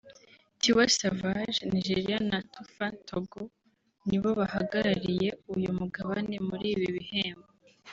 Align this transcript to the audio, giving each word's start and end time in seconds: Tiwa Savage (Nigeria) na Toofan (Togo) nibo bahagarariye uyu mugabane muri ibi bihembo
Tiwa 0.59 0.85
Savage 0.97 1.57
(Nigeria) 1.73 2.17
na 2.29 2.39
Toofan 2.51 2.93
(Togo) 3.07 3.41
nibo 4.07 4.29
bahagarariye 4.39 5.29
uyu 5.55 5.69
mugabane 5.79 6.35
muri 6.47 6.67
ibi 6.75 6.87
bihembo 6.97 7.47